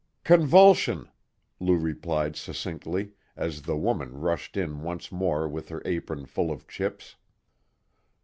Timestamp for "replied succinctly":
1.77-3.11